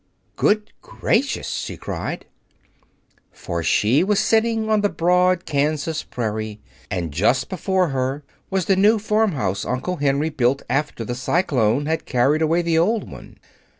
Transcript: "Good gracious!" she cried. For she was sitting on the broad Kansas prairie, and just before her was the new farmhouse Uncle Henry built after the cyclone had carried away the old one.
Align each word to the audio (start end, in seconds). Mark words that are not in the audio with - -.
"Good 0.35 0.71
gracious!" 0.81 1.47
she 1.47 1.77
cried. 1.77 2.25
For 3.31 3.61
she 3.61 4.03
was 4.03 4.19
sitting 4.19 4.67
on 4.67 4.81
the 4.81 4.89
broad 4.89 5.45
Kansas 5.45 6.01
prairie, 6.01 6.59
and 6.89 7.13
just 7.13 7.49
before 7.49 7.89
her 7.89 8.23
was 8.49 8.65
the 8.65 8.75
new 8.75 8.97
farmhouse 8.97 9.63
Uncle 9.63 9.97
Henry 9.97 10.31
built 10.31 10.63
after 10.67 11.05
the 11.05 11.13
cyclone 11.13 11.85
had 11.85 12.05
carried 12.07 12.41
away 12.41 12.63
the 12.63 12.79
old 12.79 13.11
one. 13.11 13.37